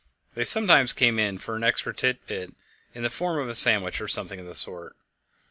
[0.33, 2.55] They sometimes came in for an extra tit bit
[2.95, 4.95] in the form of a sandwich or something of the sort.